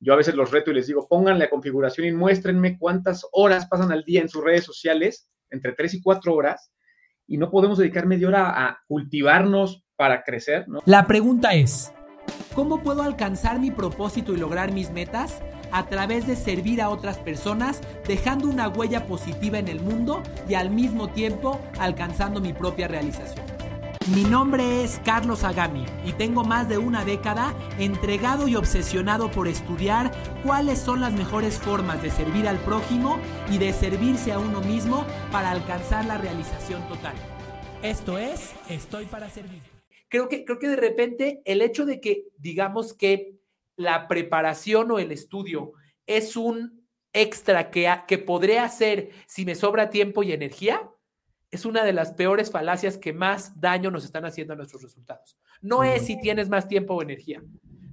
[0.00, 3.66] Yo a veces los reto y les digo, pónganle la configuración y muéstrenme cuántas horas
[3.66, 6.70] pasan al día en sus redes sociales, entre 3 y 4 horas,
[7.26, 10.68] y no podemos dedicar media hora a cultivarnos para crecer.
[10.68, 10.80] ¿no?
[10.86, 11.92] La pregunta es,
[12.54, 15.42] ¿cómo puedo alcanzar mi propósito y lograr mis metas?
[15.72, 20.54] A través de servir a otras personas, dejando una huella positiva en el mundo y
[20.54, 23.47] al mismo tiempo alcanzando mi propia realización.
[24.14, 29.48] Mi nombre es Carlos Agami y tengo más de una década entregado y obsesionado por
[29.48, 33.18] estudiar cuáles son las mejores formas de servir al prójimo
[33.50, 37.14] y de servirse a uno mismo para alcanzar la realización total.
[37.82, 39.60] Esto es, estoy para servir.
[40.08, 43.34] Creo que, creo que de repente el hecho de que digamos que
[43.76, 45.72] la preparación o el estudio
[46.06, 50.88] es un extra que, que podré hacer si me sobra tiempo y energía,
[51.50, 55.36] es una de las peores falacias que más daño nos están haciendo a nuestros resultados.
[55.60, 57.42] No es si tienes más tiempo o energía.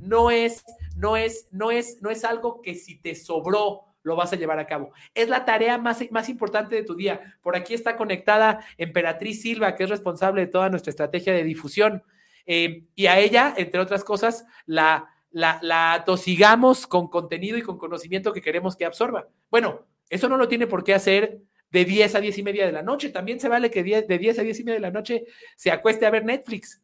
[0.00, 0.64] No es,
[0.96, 4.58] no es, no es, no es algo que si te sobró lo vas a llevar
[4.58, 4.92] a cabo.
[5.14, 7.36] Es la tarea más, más importante de tu día.
[7.40, 12.02] Por aquí está conectada Emperatriz Silva, que es responsable de toda nuestra estrategia de difusión.
[12.46, 17.78] Eh, y a ella, entre otras cosas, la, la, la tosigamos con contenido y con
[17.78, 19.28] conocimiento que queremos que absorba.
[19.50, 21.40] Bueno, eso no lo tiene por qué hacer
[21.72, 23.08] de 10 a 10 y media de la noche.
[23.08, 25.24] También se vale que de 10 a 10 y media de la noche
[25.56, 26.80] se acueste a ver Netflix.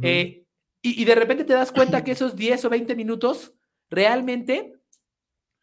[0.00, 0.44] eh,
[0.80, 3.54] y, y, de repente te das cuenta que esos 10 o 20 minutos
[3.90, 4.74] realmente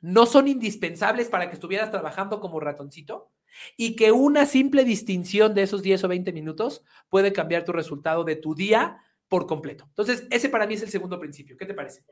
[0.02, 3.32] no son indispensables para que estuvieras trabajando como ratoncito
[3.78, 8.24] y que una simple distinción de esos 10 o 20 minutos puede cambiar tu resultado
[8.24, 9.86] de tu día por completo.
[9.90, 11.56] Entonces, ese para mí es el segundo principio.
[11.58, 12.04] ¿Qué te parece?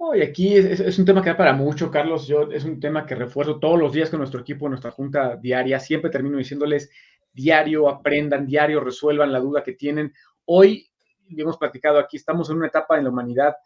[0.00, 2.28] Oh, y aquí es, es, un tema que da para mucho, Carlos.
[2.28, 5.80] Yo es un tema que refuerzo todos los días con nuestro equipo, nuestra junta diaria.
[5.80, 6.88] Siempre termino diciéndoles
[7.32, 10.14] diario, aprendan, diario, resuelvan la duda que tienen.
[10.44, 10.88] Hoy,
[11.36, 13.56] hemos platicado aquí, estamos en una etapa en la humanidad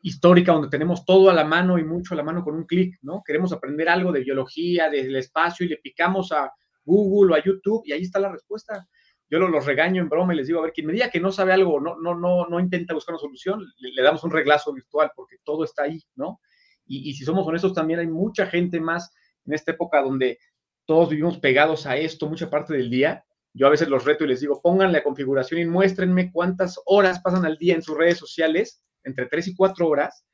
[0.00, 2.98] histórica donde tenemos todo a la mano y mucho a la mano con un clic,
[3.02, 3.22] ¿no?
[3.22, 6.50] Queremos aprender algo de biología, del espacio y le picamos a
[6.84, 8.86] Google o a YouTube y ahí está la respuesta
[9.30, 11.20] yo los, los, regaño en broma y les digo, a ver, quien me diga que
[11.20, 14.72] no sabe algo, no, no, no, no intenta buscar una solución, le, damos un reglazo
[14.72, 16.40] virtual porque todo está ahí, ¿no?
[16.86, 19.10] Y, y, si somos honestos, también hay mucha gente más
[19.46, 20.38] en esta época donde
[20.86, 23.24] todos vivimos pegados a esto mucha parte del día.
[23.52, 27.20] Yo a veces los reto y les digo, pongan la configuración y muéstrenme cuántas horas
[27.20, 30.26] pasan al día en sus redes sociales, entre 3 y 4 horas,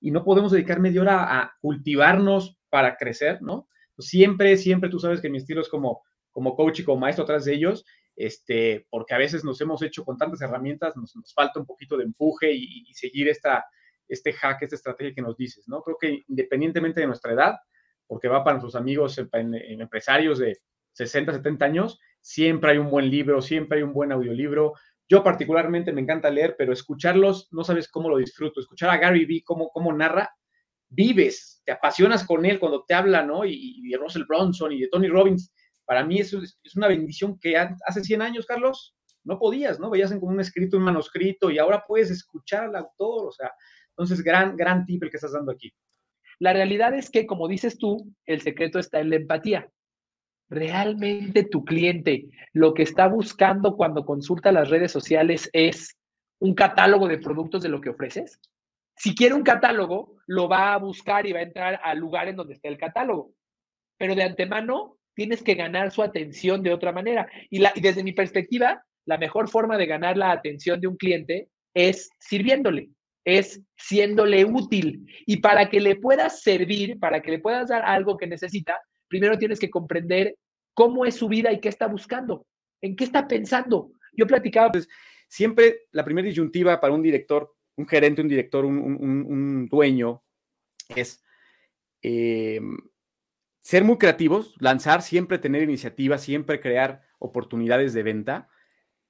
[0.00, 3.68] y no podemos dedicar media hora a cultivarnos para crecer, ¿no?
[3.98, 6.02] Siempre, siempre tú sabes que mi estilo es como,
[6.32, 7.84] como coach y como maestro atrás de ellos,
[8.16, 12.04] este, porque a veces nos hemos hecho con tantas herramientas, nos, falta un poquito de
[12.04, 13.64] empuje y, seguir esta,
[14.08, 15.82] este hack, esta estrategia que nos dices, ¿no?
[15.82, 17.56] Creo que independientemente de nuestra edad,
[18.06, 20.58] porque va para nuestros amigos empresarios de
[20.92, 24.74] 60, 70 años, siempre hay un buen libro, siempre hay un buen audiolibro.
[25.08, 28.60] Yo particularmente me encanta leer, pero escucharlos, no sabes cómo lo disfruto.
[28.60, 30.30] Escuchar a Gary Vee, cómo, cómo narra,
[30.88, 33.44] vives, te apasionas con él cuando te habla, ¿no?
[33.44, 35.52] Y, y de Russell Bronson y de Tony Robbins
[35.84, 36.34] para mí es,
[36.74, 39.90] una bendición que hace 100 años, Carlos, no podías, ¿no?
[39.90, 43.50] Veías en como un escrito, un manuscrito, y ahora puedes escuchar al autor, o sea,
[43.96, 45.72] entonces, gran, gran tip el que estás dando aquí.
[46.40, 49.70] La realidad es que, como dices tú, el secreto está en la empatía.
[50.50, 55.96] Realmente tu cliente lo que está buscando cuando consulta las redes sociales es
[56.40, 58.40] un catálogo de productos de lo que ofreces.
[58.96, 62.36] Si quiere un catálogo, lo va a buscar y va a entrar al lugar en
[62.36, 63.32] donde está el catálogo.
[63.96, 67.28] Pero de antemano, tienes que ganar su atención de otra manera.
[67.50, 72.10] Y, desde mi perspectiva, la mejor forma de ganar la atención de un cliente es
[72.18, 72.90] sirviéndole,
[73.24, 75.06] es siéndole útil.
[75.26, 79.38] Y para que le puedas servir, para que le puedas dar algo que necesita, primero
[79.38, 80.36] tienes que comprender
[80.74, 82.46] cómo es su vida y qué está buscando,
[82.80, 83.92] en qué está pensando.
[84.12, 84.72] Yo platicaba.
[85.28, 90.22] Siempre la primera disyuntiva para un director, un gerente, un director, un, dueño,
[90.88, 91.20] es...
[92.02, 92.60] Eh,
[93.64, 98.48] ser muy creativos, lanzar, siempre tener iniciativa, siempre crear oportunidades de venta,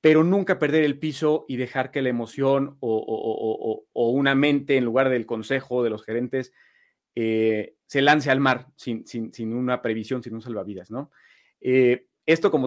[0.00, 5.08] pero nunca perder el piso y dejar que la emoción o, una mente, en lugar
[5.08, 6.52] del consejo de los gerentes,
[7.16, 9.04] eh, se lance al mar sin,
[9.52, 11.10] una previsión, sin un salvavidas, ¿no?
[11.60, 12.62] Eh, esto, como